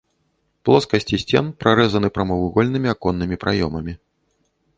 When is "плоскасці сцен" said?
0.69-1.45